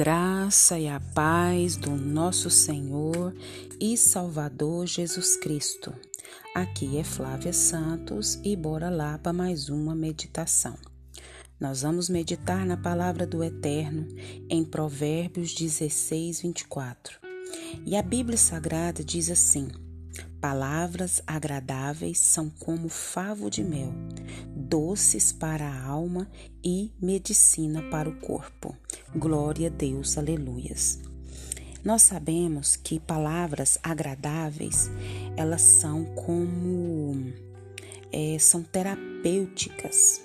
[0.00, 3.34] graça e a paz do nosso Senhor
[3.78, 5.92] e Salvador Jesus Cristo.
[6.54, 10.74] Aqui é Flávia Santos e bora lá para mais uma meditação.
[11.60, 14.08] Nós vamos meditar na palavra do Eterno
[14.48, 17.18] em Provérbios 16, 24.
[17.84, 19.68] E a Bíblia Sagrada diz assim:
[20.40, 23.92] Palavras agradáveis são como favo de mel,
[24.70, 26.30] doces para a alma
[26.64, 28.76] e medicina para o corpo.
[29.12, 31.00] Glória a Deus, aleluias.
[31.84, 34.88] Nós sabemos que palavras agradáveis,
[35.36, 37.32] elas são como
[38.12, 40.22] é, são terapêuticas.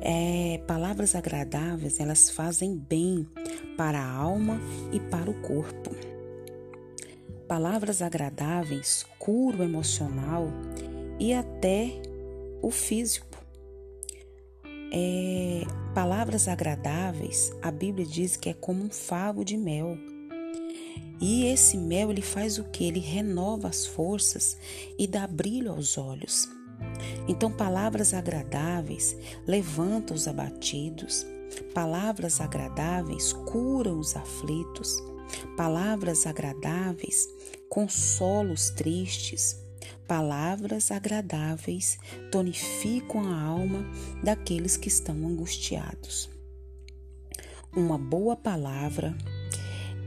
[0.00, 3.28] É, palavras agradáveis, elas fazem bem
[3.76, 4.58] para a alma
[4.90, 5.90] e para o corpo.
[7.46, 10.48] Palavras agradáveis curam o emocional
[11.18, 12.00] e até
[12.62, 13.27] o físico.
[14.92, 15.62] É,
[15.94, 19.96] palavras agradáveis, a Bíblia diz que é como um favo de mel.
[21.20, 22.84] E esse mel ele faz o que?
[22.84, 24.56] Ele renova as forças
[24.98, 26.48] e dá brilho aos olhos.
[27.26, 31.26] Então, palavras agradáveis levantam os abatidos,
[31.74, 34.96] palavras agradáveis curam os aflitos,
[35.56, 37.28] Palavras agradáveis
[37.68, 39.56] consolam os tristes.
[40.08, 41.98] Palavras agradáveis
[42.32, 43.84] tonificam a alma
[44.24, 46.30] daqueles que estão angustiados.
[47.76, 49.14] Uma boa palavra,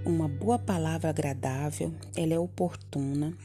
[0.04, 3.38] uma boa palavra agradável, ela é oportuna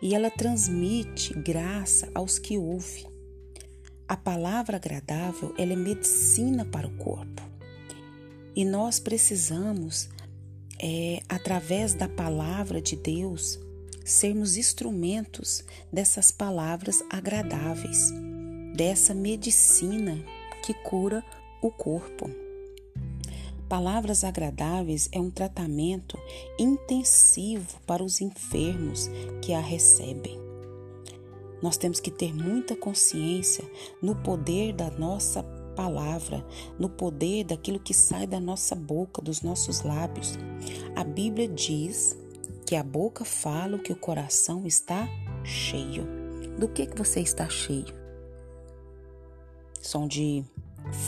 [0.00, 3.04] e ela transmite graça aos que ouvem.
[4.06, 7.42] A palavra agradável, ela é medicina para o corpo.
[8.54, 10.08] E nós precisamos
[10.80, 13.58] é, através da palavra de Deus,
[14.10, 18.12] sermos instrumentos dessas palavras agradáveis,
[18.74, 20.18] dessa medicina
[20.64, 21.22] que cura
[21.60, 22.30] o corpo.
[23.68, 26.18] Palavras agradáveis é um tratamento
[26.58, 29.10] intensivo para os enfermos
[29.42, 30.38] que a recebem.
[31.62, 33.64] Nós temos que ter muita consciência
[34.00, 35.42] no poder da nossa
[35.76, 36.44] palavra,
[36.78, 40.38] no poder daquilo que sai da nossa boca, dos nossos lábios.
[40.96, 42.16] A Bíblia diz
[42.68, 45.08] que a boca fala o que o coração está
[45.42, 46.06] cheio.
[46.58, 47.94] Do que que você está cheio?
[49.80, 50.44] São de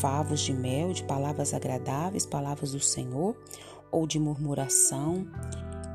[0.00, 3.36] favos de mel, de palavras agradáveis, palavras do Senhor,
[3.92, 5.28] ou de murmuração,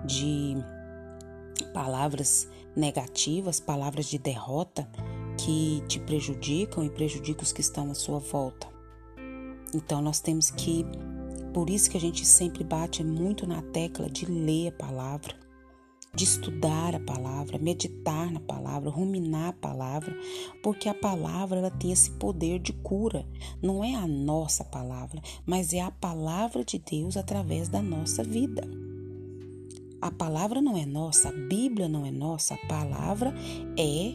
[0.06, 0.56] de
[1.74, 4.88] palavras negativas, palavras de derrota?
[5.38, 8.68] que te prejudicam e prejudicam os que estão à sua volta.
[9.74, 10.86] Então nós temos que,
[11.54, 15.36] por isso que a gente sempre bate muito na tecla de ler a palavra,
[16.16, 20.16] de estudar a palavra, meditar na palavra, ruminar a palavra,
[20.64, 23.26] porque a palavra ela tem esse poder de cura.
[23.62, 28.68] Não é a nossa palavra, mas é a palavra de Deus através da nossa vida.
[30.02, 33.34] A palavra não é nossa, a Bíblia não é nossa, a palavra
[33.78, 34.14] é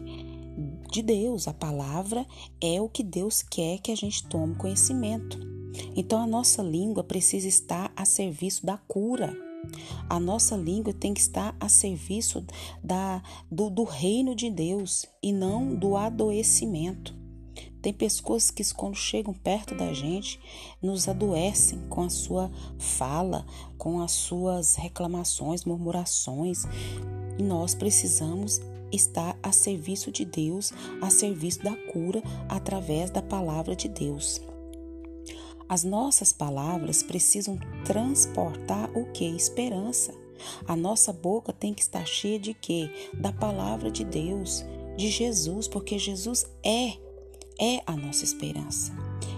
[0.91, 1.49] de Deus.
[1.49, 2.27] A palavra
[2.60, 5.39] é o que Deus quer que a gente tome conhecimento.
[5.97, 9.50] Então a nossa língua precisa estar a serviço da cura.
[10.09, 12.44] A nossa língua tem que estar a serviço
[12.82, 17.15] da, do, do reino de Deus e não do adoecimento.
[17.81, 20.38] Tem pessoas que, quando chegam perto da gente,
[20.82, 23.47] nos adoecem com a sua fala,
[23.78, 26.65] com as suas reclamações, murmurações.
[27.38, 28.60] E nós precisamos
[28.92, 34.41] está a serviço de Deus, a serviço da cura através da palavra de Deus.
[35.71, 39.25] As nossas palavras precisam transportar o que?
[39.25, 40.13] Esperança.
[40.67, 42.91] A nossa boca tem que estar cheia de quê?
[43.15, 44.65] Da palavra de Deus,
[44.97, 46.95] de Jesus, porque Jesus é
[47.57, 48.93] é a nossa esperança.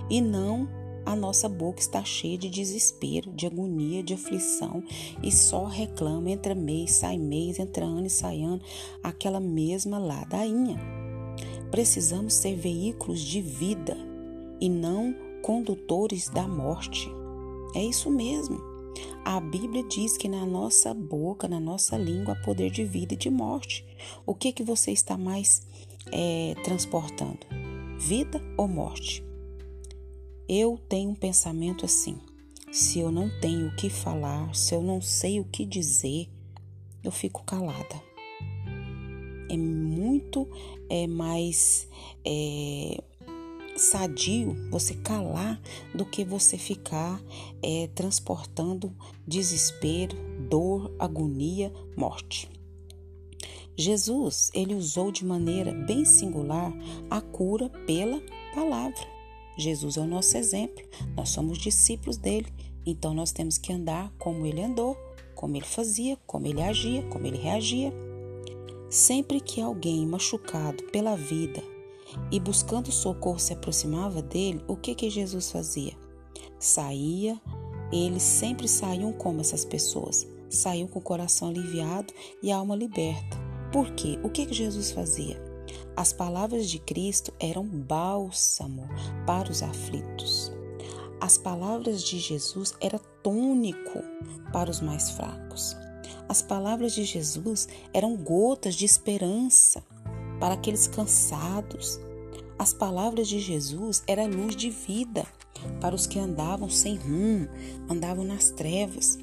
[0.09, 0.67] E não
[1.05, 4.83] a nossa boca está cheia de desespero, de agonia, de aflição
[5.23, 8.63] e só reclama, entra mês, sai mês, entra ano e sai ano,
[9.03, 10.81] aquela mesma ladainha.
[11.71, 13.99] Precisamos ser veículos de vida
[14.59, 17.11] e não condutores da morte.
[17.75, 18.61] É isso mesmo.
[19.25, 23.17] A Bíblia diz que na nossa boca, na nossa língua, há poder de vida e
[23.17, 23.85] de morte.
[24.27, 25.67] O que que você está mais
[26.11, 27.41] é, transportando?
[27.99, 29.25] Vida ou morte?
[30.49, 32.19] Eu tenho um pensamento assim:
[32.73, 36.29] se eu não tenho o que falar, se eu não sei o que dizer,
[37.03, 38.03] eu fico calada.
[39.49, 40.49] É muito
[40.89, 41.89] é, mais
[42.25, 43.03] é,
[43.77, 45.61] sadio você calar
[45.95, 47.21] do que você ficar
[47.63, 48.95] é, transportando
[49.27, 50.17] desespero,
[50.49, 52.51] dor, agonia, morte.
[53.77, 56.73] Jesus, ele usou de maneira bem singular
[57.11, 58.21] a cura pela
[58.55, 59.01] palavra.
[59.57, 60.85] Jesus é o nosso exemplo,
[61.17, 62.53] nós somos discípulos dele,
[62.85, 64.97] Então nós temos que andar como ele andou,
[65.35, 67.93] como ele fazia, como ele agia, como ele reagia.
[68.91, 71.63] Sempre que alguém machucado pela vida
[72.31, 75.97] e buscando socorro se aproximava dele, o que que Jesus fazia?
[76.59, 77.41] Saía,
[77.93, 82.13] eles sempre saíam como essas pessoas, saíam com o coração aliviado
[82.43, 83.37] e a alma liberta.
[83.73, 84.19] Por quê?
[84.23, 85.41] O que que Jesus fazia?
[85.97, 88.89] As palavras de Cristo eram bálsamo
[89.27, 90.53] para os aflitos.
[91.21, 94.03] As palavras de Jesus eram tônico
[94.53, 95.77] para os mais fracos.
[96.29, 99.83] As palavras de Jesus eram gotas de esperança
[100.43, 102.01] para aqueles cansados.
[102.59, 105.25] As palavras de Jesus eram luz de vida
[105.81, 107.49] para os que andavam sem rumo,
[107.89, 109.17] andavam nas trevas.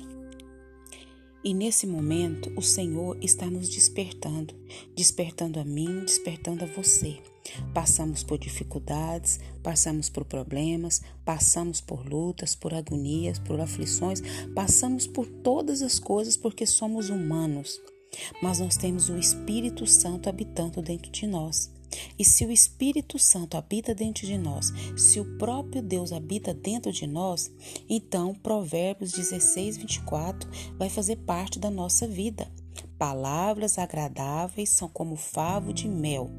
[1.44, 4.56] E nesse momento, o Senhor está nos despertando,
[4.96, 7.18] despertando a mim, despertando a você.
[7.74, 14.22] Passamos por dificuldades, passamos por problemas, passamos por lutas, por agonias, por aflições,
[14.56, 17.78] passamos por todas as coisas porque somos humanos.
[18.42, 21.72] Mas nós temos o Espírito Santo habitando dentro de nós.
[22.18, 26.92] E se o Espírito Santo habita dentro de nós, se o próprio Deus habita dentro
[26.92, 27.52] de nós,
[27.90, 32.52] então Provérbios 16, 24 vai fazer parte da nossa vida.
[32.98, 36.30] Palavras agradáveis são como favo de mel,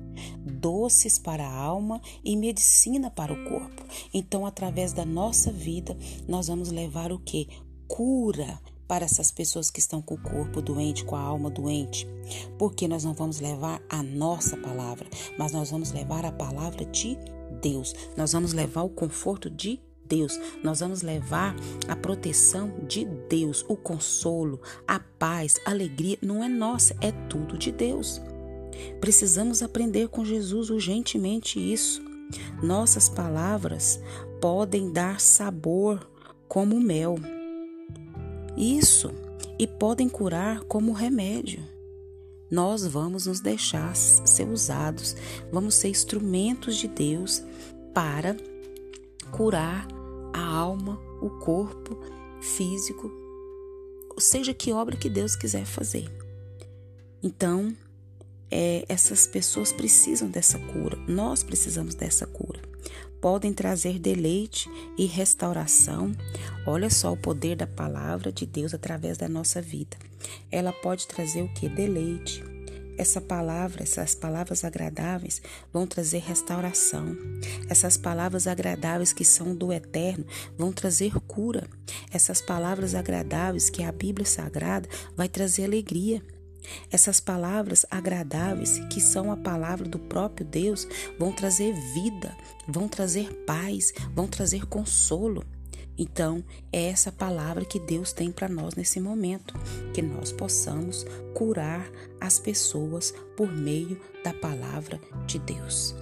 [0.45, 3.83] doces para a alma e medicina para o corpo.
[4.13, 5.97] Então, através da nossa vida,
[6.29, 7.49] nós vamos levar o que?
[7.89, 12.09] Cura, para essas pessoas que estão com o corpo doente, com a alma doente,
[12.59, 15.09] porque nós não vamos levar a nossa palavra,
[15.39, 17.17] mas nós vamos levar a palavra de
[17.63, 17.95] Deus.
[18.17, 20.41] Nós vamos levar o conforto de Deus.
[20.65, 21.55] Nós vamos levar
[21.87, 26.19] a proteção de Deus, o consolo, a paz, a alegria.
[26.21, 28.21] Não é nossa, é tudo de Deus.
[29.01, 32.03] Precisamos aprender com Jesus urgentemente isso.
[32.61, 34.01] Nossas palavras
[34.41, 36.11] podem dar sabor
[36.49, 37.17] como mel
[38.57, 39.11] isso
[39.59, 41.63] e podem curar como remédio.
[42.51, 45.15] Nós vamos nos deixar ser usados,
[45.53, 47.43] vamos ser instrumentos de Deus
[47.95, 48.37] para
[49.31, 49.87] curar
[50.33, 51.99] a alma, o corpo
[52.41, 53.11] físico,
[54.19, 56.11] seja que obra que Deus quiser fazer.
[57.23, 57.77] Então,
[58.51, 62.61] é, essas pessoas precisam dessa cura, nós precisamos dessa cura
[63.21, 66.13] podem trazer deleite e restauração.
[66.67, 69.97] Olha só o poder da palavra de Deus através da nossa vida.
[70.51, 71.69] Ela pode trazer o que?
[71.69, 72.45] Deleite.
[72.99, 75.41] Essa palavra, essas palavras agradáveis
[75.73, 77.17] vão trazer restauração.
[77.67, 80.27] Essas palavras agradáveis que são do eterno
[80.59, 81.67] vão trazer cura.
[82.13, 84.87] Essas palavras agradáveis que a Bíblia Sagrada
[85.17, 86.23] vai trazer alegria.
[86.91, 90.87] Essas palavras agradáveis, que são a palavra do próprio Deus,
[91.19, 92.37] vão trazer vida,
[92.69, 95.43] vão trazer paz, vão trazer consolo.
[96.01, 96.43] Então,
[96.73, 99.53] é essa palavra que Deus tem para nós nesse momento,
[99.93, 101.05] que nós possamos
[101.35, 101.87] curar
[102.19, 105.95] as pessoas por meio da palavra de Deus.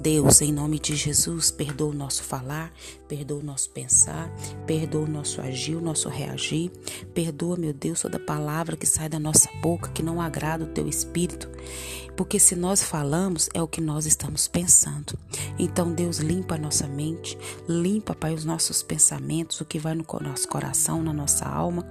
[0.00, 2.72] Deus, em nome de Jesus, perdoa o nosso falar,
[3.06, 4.34] perdoa o nosso pensar,
[4.66, 6.70] perdoa o nosso agir, o nosso reagir.
[7.12, 10.88] Perdoa, meu Deus, toda palavra que sai da nossa boca que não agrada o teu
[10.88, 11.50] espírito.
[12.16, 15.18] Porque se nós falamos, é o que nós estamos pensando.
[15.58, 17.36] Então, Deus, limpa a nossa mente,
[17.68, 21.86] limpa, Pai, os nossos pensamentos, o que vai no nosso coração, na nossa alma.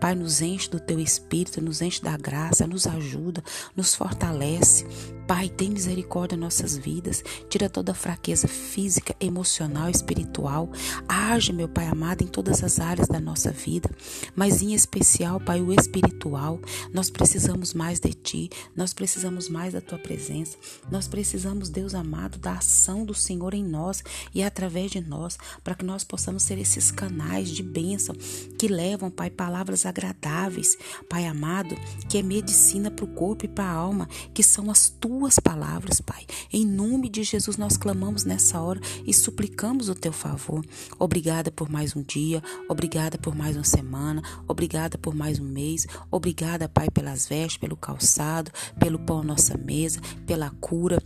[0.00, 3.42] Pai, nos enche do teu espírito, nos enche da graça, nos ajuda,
[3.74, 4.86] nos fortalece.
[5.28, 10.70] Pai, tem misericórdia em nossas vidas, tira toda a fraqueza física, emocional, espiritual.
[11.06, 13.90] Age, meu Pai amado, em todas as áreas da nossa vida,
[14.34, 16.58] mas em especial, Pai, o espiritual.
[16.94, 20.56] Nós precisamos mais de Ti, nós precisamos mais da Tua presença,
[20.90, 24.02] nós precisamos, Deus amado, da ação do Senhor em nós
[24.34, 28.14] e através de nós, para que nós possamos ser esses canais de bênção
[28.58, 31.76] que levam, Pai, palavras agradáveis, Pai amado,
[32.08, 35.40] que é medicina para o corpo e para a alma, que são as Tuas tuas
[35.40, 36.24] palavras, Pai.
[36.52, 40.64] Em nome de Jesus nós clamamos nessa hora e suplicamos o teu favor.
[40.96, 45.88] Obrigada por mais um dia, obrigada por mais uma semana, obrigada por mais um mês,
[46.08, 51.02] obrigada, Pai, pelas vestes, pelo calçado, pelo pão à nossa mesa, pela cura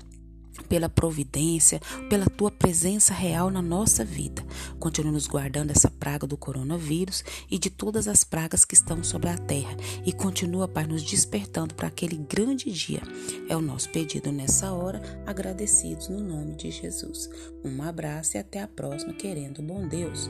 [0.68, 4.44] pela providência, pela tua presença real na nossa vida.
[4.78, 9.30] Continue nos guardando essa praga do coronavírus e de todas as pragas que estão sobre
[9.30, 13.02] a terra e continua, Pai, nos despertando para aquele grande dia.
[13.48, 17.28] É o nosso pedido nessa hora, agradecidos no nome de Jesus.
[17.64, 20.28] Um abraço e até a próxima, querendo bom Deus.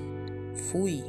[0.70, 1.02] Fui.